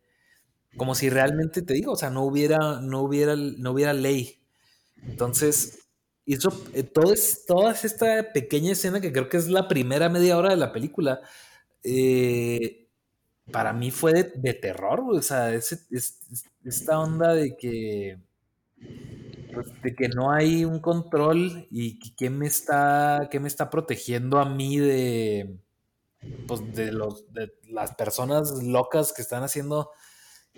[0.77, 4.41] como si realmente te digo, o sea, no hubiera, no hubiera, no hubiera ley.
[5.03, 5.89] Entonces,
[6.27, 10.39] eso, eh, todo es, toda esta pequeña escena que creo que es la primera media
[10.39, 11.21] hora de la película,
[11.83, 12.89] eh,
[13.51, 18.28] para mí fue de, terror, o sea, esta onda de que
[19.59, 24.45] pues, de que no hay un control y que me está, me está protegiendo a
[24.45, 25.59] mí de,
[26.47, 29.91] pues, de, los, de las personas locas que están haciendo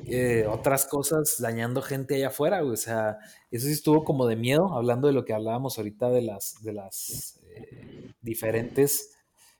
[0.06, 3.16] eh, otras cosas, dañando gente allá afuera, O sea,
[3.50, 6.72] eso sí estuvo como de miedo, hablando de lo que hablábamos ahorita de las, de
[6.74, 9.14] las eh, diferentes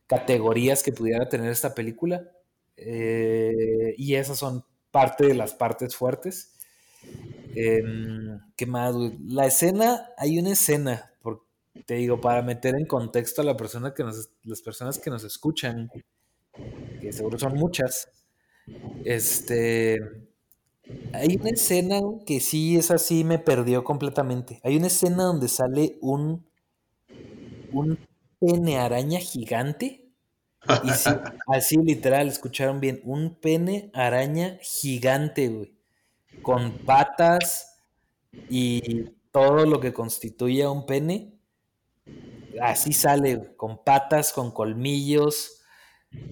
[0.06, 2.30] categorías que pudiera tener esta película.
[2.76, 6.52] Eh, y esas son parte de las partes fuertes.
[7.54, 8.94] Em, ¿Qué más,
[9.26, 11.12] La escena, hay una escena,
[11.86, 15.24] te digo, para meter en contexto a la persona que nos, las personas que nos
[15.24, 15.90] escuchan,
[17.00, 18.08] que seguro son muchas,
[19.04, 20.00] este,
[21.12, 24.60] hay una escena que sí es así, me perdió completamente.
[24.64, 26.44] Hay una escena donde sale un,
[27.72, 27.98] un
[28.38, 30.06] pene araña gigante.
[30.84, 31.10] Y sí,
[31.48, 35.79] así literal, escucharon bien, un pene araña gigante, güey
[36.42, 37.82] con patas
[38.48, 41.34] y todo lo que constituye un pene.
[42.60, 45.62] Así sale, con patas, con colmillos.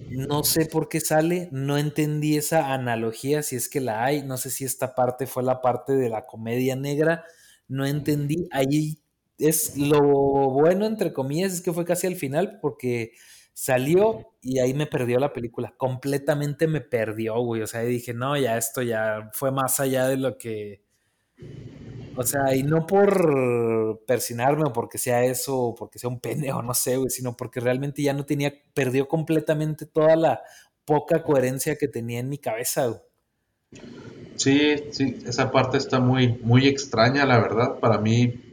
[0.09, 4.37] No sé por qué sale, no entendí esa analogía, si es que la hay, no
[4.37, 7.23] sé si esta parte fue la parte de la comedia negra,
[7.69, 8.47] no entendí.
[8.51, 9.01] Ahí
[9.37, 13.13] es lo bueno, entre comillas, es que fue casi al final, porque
[13.61, 15.73] Salió y ahí me perdió la película.
[15.75, 17.61] Completamente me perdió, güey.
[17.61, 20.81] O sea, dije, no, ya esto ya fue más allá de lo que.
[22.15, 26.53] O sea, y no por persinarme o porque sea eso, o porque sea un pene
[26.53, 30.41] o no sé, güey, sino porque realmente ya no tenía, perdió completamente toda la
[30.85, 33.01] poca coherencia que tenía en mi cabeza, güey.
[34.37, 37.77] Sí, sí, esa parte está muy, muy extraña, la verdad.
[37.79, 38.48] Para mí,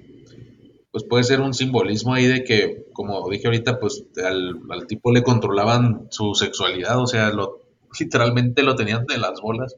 [0.97, 5.23] pues puede ser un simbolismo ahí de que, como dije ahorita, pues al, tipo le
[5.23, 7.67] controlaban su sexualidad, o sea, lo,
[8.01, 9.77] literalmente lo tenían de las bolas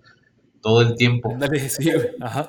[0.63, 1.37] todo el tiempo.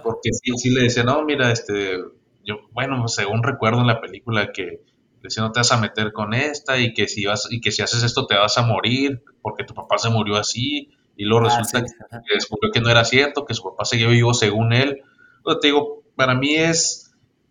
[0.03, 1.97] Porque sí, sí le decían, no, mira, este,
[2.45, 4.79] yo, bueno, según recuerdo en la película que le
[5.23, 7.81] decían, no te vas a meter con esta y que si vas, y que si
[7.81, 11.57] haces esto te vas a morir porque tu papá se murió así y luego ah,
[11.57, 15.01] resulta que descubrió que no era cierto, que su papá seguía vivo según él.
[15.37, 17.08] Entonces, te digo, para mí es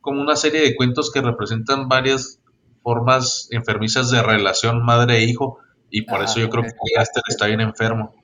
[0.08, 2.40] como una serie de cuentos que representan varias
[2.82, 5.58] formas enfermizas de relación madre e hijo
[5.90, 8.14] y por eso yo creo que Aster está bien enfermo.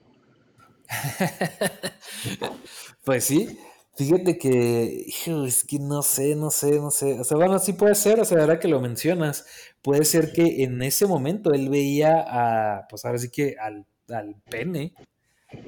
[3.05, 3.59] pues sí,
[3.97, 7.97] fíjate que, es que no sé, no sé, no sé, o sea, bueno, sí puede
[7.97, 9.45] ser, o sea, ahora que lo mencionas,
[9.83, 14.37] puede ser que en ese momento él veía a, pues ahora sí que al, al
[14.49, 14.95] pene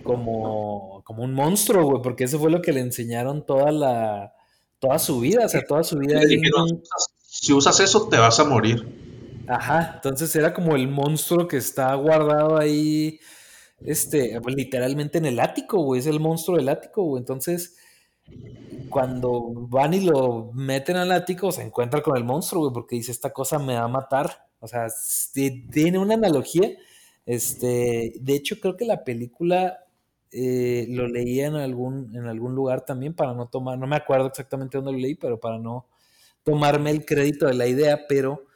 [0.02, 4.33] como, como un monstruo, güey, porque eso fue lo que le enseñaron toda la,
[4.78, 6.20] toda su vida, o sea, toda su vida.
[7.22, 8.86] si usas eso, te vas a morir.
[9.48, 13.20] Ajá, entonces era como el monstruo que está guardado ahí,
[13.84, 17.20] este, literalmente en el ático, güey, es el monstruo del ático, güey.
[17.20, 17.76] Entonces,
[18.88, 23.12] cuando van y lo meten al ático, se encuentra con el monstruo, güey, porque dice,
[23.12, 24.46] esta cosa me va a matar.
[24.60, 24.86] O sea,
[25.32, 26.70] tiene una analogía.
[27.24, 29.86] Este, de hecho, creo que la película
[30.32, 34.26] eh, lo leía en algún, en algún lugar también para no tomar, no me acuerdo
[34.26, 35.86] exactamente dónde lo leí, pero para no
[36.42, 38.46] tomarme el crédito de la idea, pero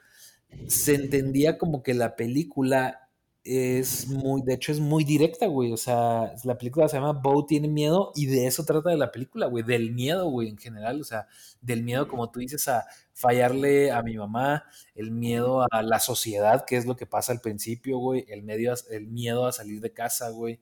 [0.67, 3.09] se entendía como que la película
[3.43, 7.47] es muy, de hecho es muy directa, güey, o sea, la película se llama Bo
[7.47, 11.01] tiene miedo y de eso trata de la película, güey, del miedo, güey, en general,
[11.01, 11.27] o sea,
[11.61, 16.65] del miedo, como tú dices, a fallarle a mi mamá, el miedo a la sociedad,
[16.67, 19.93] que es lo que pasa al principio, güey, el, medio, el miedo a salir de
[19.93, 20.61] casa, güey,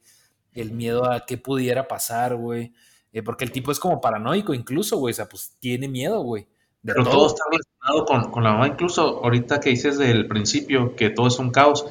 [0.55, 2.73] el miedo a qué pudiera pasar, güey.
[3.13, 5.13] Eh, porque el tipo es como paranoico incluso, güey.
[5.13, 6.47] O sea, pues tiene miedo, güey.
[6.85, 7.27] Pero todo.
[7.27, 8.69] está relacionado con, la mamá.
[8.69, 11.87] Incluso ahorita que dices del principio que todo es un caos,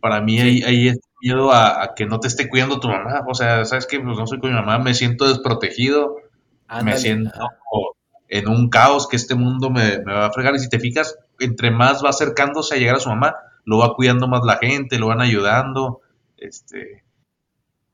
[0.00, 3.24] para mí hay, hay miedo a, que no te esté cuidando tu mamá.
[3.26, 6.16] O sea, sabes que pues no soy con mi mamá, me siento desprotegido,
[6.84, 7.30] me siento
[8.28, 10.54] en un caos que este mundo me, me, va a fregar.
[10.54, 13.34] Y si te fijas, entre más va acercándose a llegar a su mamá,
[13.64, 16.00] lo va cuidando más la gente, lo van ayudando,
[16.36, 17.04] este,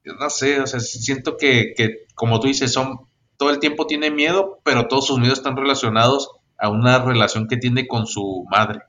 [0.04, 3.00] no sé, o sea, siento que, que como tú dices, son,
[3.36, 7.56] todo el tiempo tiene miedo, pero todos sus miedos están relacionados a una relación que
[7.56, 8.80] tiene con su madre.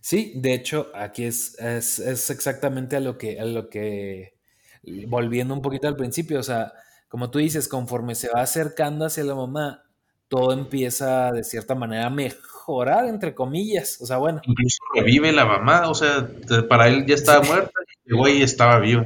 [0.00, 4.34] Sí, de hecho, aquí es, es, es exactamente a lo que, a lo que,
[5.06, 6.72] volviendo un poquito al principio, o sea,
[7.08, 9.84] como tú dices, conforme se va acercando hacia la mamá,
[10.28, 13.98] todo empieza de cierta manera a mejorar, entre comillas.
[14.00, 14.40] O sea, bueno.
[14.46, 16.26] Incluso revive la mamá, o sea,
[16.70, 19.04] para él ya estaba muerta y llegó y estaba vivo.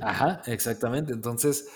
[0.00, 1.12] Ajá, exactamente.
[1.12, 1.68] Entonces,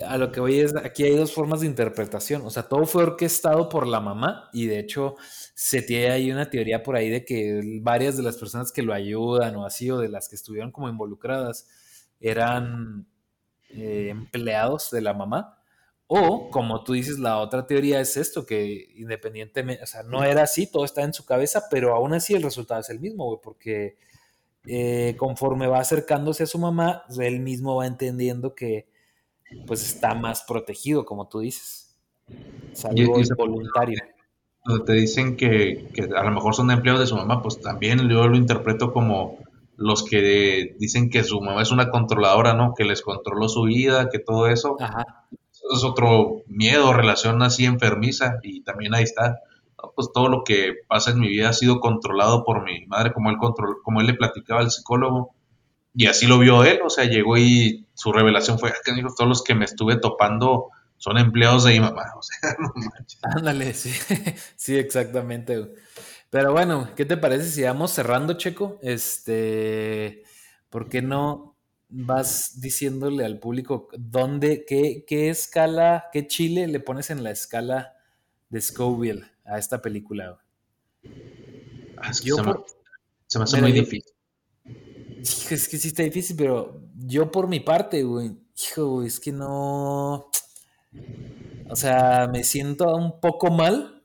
[0.00, 2.42] a lo que voy es, aquí hay dos formas de interpretación.
[2.42, 5.16] O sea, todo fue orquestado por la mamá y de hecho
[5.54, 8.94] se tiene ahí una teoría por ahí de que varias de las personas que lo
[8.94, 11.68] ayudan o así, o de las que estuvieron como involucradas,
[12.20, 13.06] eran
[13.70, 15.56] eh, empleados de la mamá.
[16.06, 20.42] O, como tú dices, la otra teoría es esto, que independientemente, o sea, no era
[20.44, 23.40] así, todo está en su cabeza, pero aún así el resultado es el mismo, güey,
[23.42, 23.98] porque
[24.68, 28.86] eh, conforme va acercándose a su mamá, él mismo va entendiendo que
[29.66, 31.96] pues está más protegido, como tú dices.
[32.72, 33.98] Es algo voluntario.
[34.84, 38.28] te dicen que, que, a lo mejor son empleados de su mamá, pues también yo
[38.28, 39.38] lo interpreto como
[39.78, 42.74] los que dicen que su mamá es una controladora, ¿no?
[42.74, 44.76] Que les controló su vida, que todo eso.
[44.80, 45.28] Ajá.
[45.30, 49.40] es otro miedo, relación así enfermiza y también ahí está.
[49.94, 53.30] Pues todo lo que pasa en mi vida ha sido controlado por mi madre, como
[53.30, 55.34] él, control, como él le platicaba al psicólogo.
[55.94, 59.28] Y así lo vio él, o sea, llegó y su revelación fue que dijo, todos
[59.28, 62.04] los que me estuve topando son empleados de mi mamá.
[62.16, 63.20] O sea, no manches.
[63.22, 63.90] Ándale, sí,
[64.56, 65.74] sí, exactamente.
[66.30, 68.78] Pero bueno, ¿qué te parece si vamos cerrando, Checo?
[68.82, 70.22] Este,
[70.68, 71.56] ¿por qué no
[71.88, 77.94] vas diciéndole al público dónde, qué, qué escala, qué chile le pones en la escala
[78.50, 80.38] de Scoville a esta película?
[81.96, 84.12] Ah, se, me, hace muy difícil.
[85.16, 90.30] Es que sí está difícil, pero yo por mi parte, güey, hijo, es que no.
[91.68, 93.98] O sea, me siento un poco mal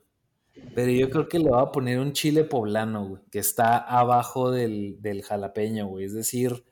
[0.74, 4.50] pero yo creo que le voy a poner un chile poblano, güey, que está abajo
[4.50, 6.06] del, jalapeño, güey.
[6.06, 6.64] Es decir,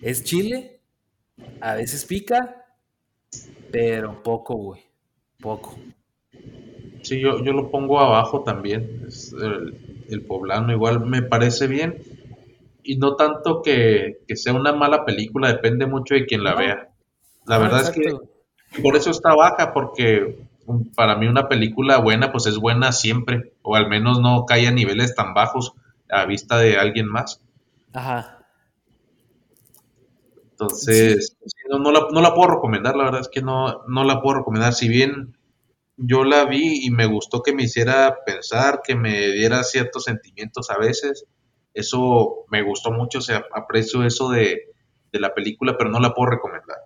[0.00, 0.80] es chile,
[1.60, 2.66] a veces pica,
[3.70, 4.82] pero poco, güey.
[5.38, 5.76] Poco.
[7.06, 9.06] Sí, yo, yo lo pongo abajo también.
[10.08, 12.02] el, poblano igual me parece bien.
[12.82, 16.88] Y no tanto que, sea una mala película, depende mucho de quien la vea.
[17.46, 18.12] La verdad es que
[18.82, 20.48] por eso está baja, porque
[20.96, 24.72] para mí una película buena, pues es buena siempre, o al menos no cae a
[24.72, 25.74] niveles tan bajos
[26.10, 27.40] a vista de alguien más.
[27.92, 28.44] Ajá.
[30.50, 31.36] Entonces,
[31.68, 34.72] no, la, no, la, puedo recomendar, la verdad es que no, no la puedo recomendar.
[34.72, 35.35] Si bien
[35.96, 40.70] yo la vi y me gustó que me hiciera pensar, que me diera ciertos sentimientos
[40.70, 41.26] a veces,
[41.74, 44.72] eso me gustó mucho, o sea, aprecio eso de,
[45.12, 46.78] de la película, pero no la puedo recomendar.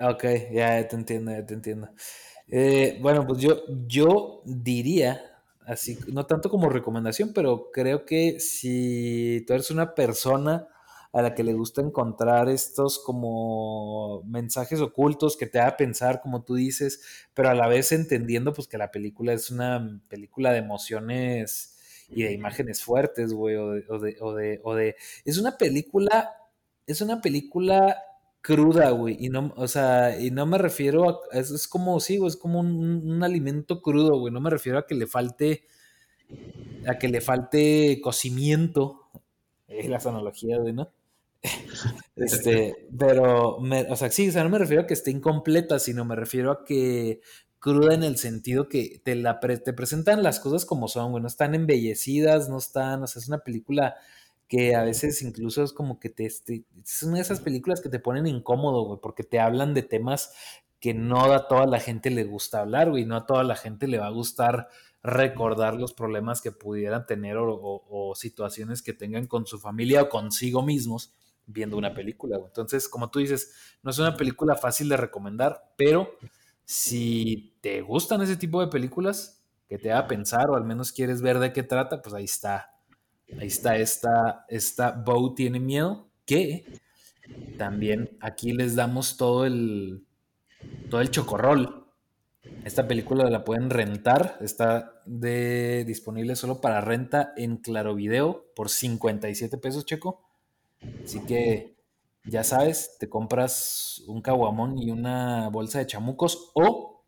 [0.00, 1.88] Ok, ya te entiendo, ya te entiendo.
[2.48, 5.20] Eh, bueno, pues yo, yo diría,
[5.66, 10.66] así, no tanto como recomendación, pero creo que si tú eres una persona
[11.12, 16.42] a la que le gusta encontrar estos como mensajes ocultos que te haga pensar, como
[16.42, 17.02] tú dices,
[17.34, 22.22] pero a la vez entendiendo pues que la película es una película de emociones y
[22.22, 26.34] de imágenes fuertes, güey, o de, o de, o de, o de, es una película,
[26.86, 27.96] es una película
[28.42, 29.16] cruda, güey.
[29.18, 31.38] Y no, o sea, y no me refiero a.
[31.38, 34.32] Es, como, sí, güey, es como un, alimento crudo, güey.
[34.32, 35.64] No me refiero a que le falte.
[36.86, 38.98] A que le falte cocimiento.
[39.68, 40.92] Es las analogías, güey, ¿no?
[42.16, 46.04] este, pero, o sea, sí, o sea, no me refiero a que esté incompleta, sino
[46.04, 47.20] me refiero a que
[47.58, 51.28] cruda en el sentido que te, la te presentan las cosas como son, güey, no
[51.28, 53.96] están embellecidas, no están, o sea, es una película
[54.48, 57.98] que a veces incluso es como que te, es una de esas películas que te
[57.98, 60.32] ponen incómodo, güey, porque te hablan de temas
[60.78, 63.86] que no a toda la gente le gusta hablar, güey, no a toda la gente
[63.86, 64.68] le va a gustar
[65.02, 70.62] recordar los problemas que pudieran tener o, situaciones que tengan con su familia o consigo
[70.62, 71.12] mismos
[71.46, 72.36] viendo una película.
[72.36, 76.16] Entonces, como tú dices, no es una película fácil de recomendar, pero
[76.64, 81.22] si te gustan ese tipo de películas que te haga pensar o al menos quieres
[81.22, 82.72] ver de qué trata, pues ahí está
[83.38, 86.80] Ahí está esta, esta Bow tiene miedo, que
[87.56, 90.04] también aquí les damos todo el,
[90.90, 91.86] todo el chocorrol.
[92.64, 98.68] Esta película la pueden rentar, está de, disponible solo para renta en Claro Video por
[98.68, 100.20] 57 pesos, Checo.
[101.04, 101.76] Así que
[102.24, 107.04] ya sabes, te compras un caguamón y una bolsa de chamucos o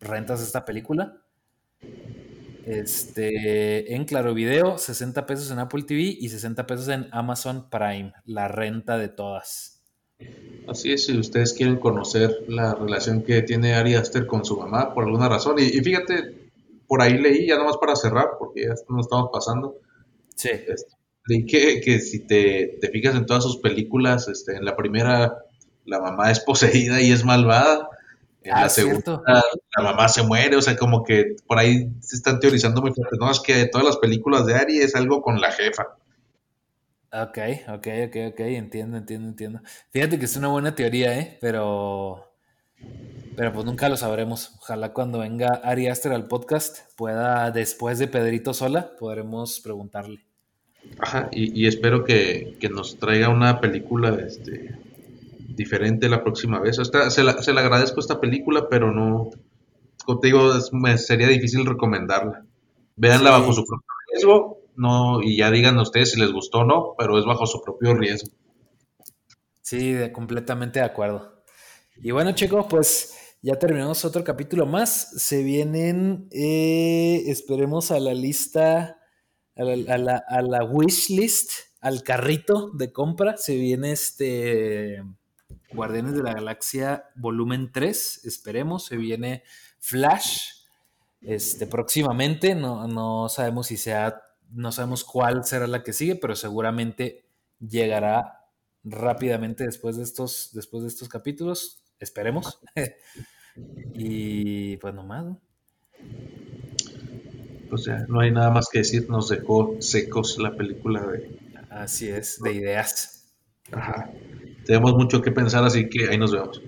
[0.00, 1.22] rentas esta película
[2.64, 8.12] Este, en Claro Video, 60 pesos en Apple TV y 60 pesos en Amazon Prime,
[8.24, 9.82] la renta de todas.
[10.68, 14.94] Así es, si ustedes quieren conocer la relación que tiene Ari Aster con su mamá
[14.94, 16.50] por alguna razón, y, fíjate,
[16.86, 19.80] por ahí leí, ya nomás para cerrar, porque ya nos estamos pasando.
[20.36, 20.50] Sí.
[20.50, 24.76] Este, leí que, que si te, te, fijas en todas sus películas, este, en la
[24.76, 25.38] primera
[25.84, 27.88] la mamá es poseída y es malvada.
[28.42, 29.22] En la ah, segunda,
[29.76, 33.16] la mamá se muere, o sea, como que por ahí se están teorizando muy fuerte.
[33.18, 35.96] No, es que todas las películas de Ari es algo con la jefa.
[37.12, 39.60] Ok, ok, ok, ok, entiendo, entiendo, entiendo.
[39.90, 41.38] Fíjate que es una buena teoría, ¿eh?
[41.40, 42.32] Pero,
[43.36, 44.56] pero pues nunca lo sabremos.
[44.60, 50.31] Ojalá cuando venga Ari Aster al podcast pueda, después de Pedrito Sola, podremos preguntarle.
[50.98, 54.78] Ajá, y, espero que, que, nos traiga una película este,
[55.48, 56.76] diferente la próxima vez.
[56.76, 59.30] se, la, se, agradezco esta película, pero no,
[60.20, 62.44] te digo, me sería difícil recomendarla.
[62.96, 66.94] Véanla bajo su propio riesgo, no, y ya digan ustedes si les gustó o no,
[66.98, 68.30] pero es bajo su propio riesgo.
[69.62, 71.42] Sí, completamente de acuerdo.
[71.96, 75.10] Y bueno, chicos, pues ya terminamos otro capítulo más.
[75.16, 79.01] Se vienen, eh, esperemos a la lista,
[79.56, 81.50] a la, a wish list,
[81.80, 83.36] al carrito de compra.
[83.36, 85.02] Se viene este
[85.72, 89.42] Guardianes de la Galaxia volumen 3, esperemos, se viene
[89.78, 90.62] Flash
[91.22, 96.34] este, próximamente, no, no sabemos si sea, no sabemos cuál será la que sigue, pero
[96.34, 97.24] seguramente
[97.60, 98.46] llegará
[98.84, 102.60] rápidamente después de estos, después de estos capítulos, esperemos.
[103.94, 105.36] y pues nomás.
[107.72, 111.38] Pues ya, no hay nada más que decir, nos dejó secos la película de...
[111.70, 113.32] Así es, de ideas.
[113.72, 114.10] Ajá.
[114.66, 116.60] Tenemos mucho que pensar, así que ahí nos vemos.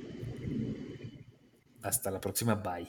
[1.83, 2.55] Hasta la próxima.
[2.55, 2.89] Bye.